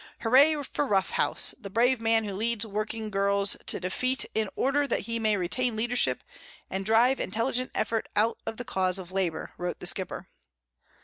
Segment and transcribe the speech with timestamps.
[0.21, 5.01] "Hurrah for Roughhouse, the brave man who leads working girls to defeat in order that
[5.01, 6.23] he may retain leadership
[6.71, 10.27] and drive intelligent effort out of the cause of labour," wrote The Skipper.